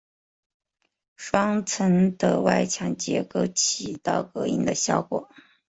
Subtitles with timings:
[1.15, 5.29] 双层的外墙结构起到隔音的效果。